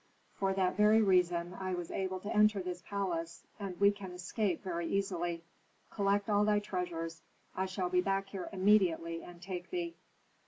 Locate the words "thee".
9.69-9.93